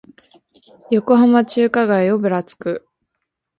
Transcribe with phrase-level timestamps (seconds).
[0.89, 2.87] 横浜中華街をぶらつく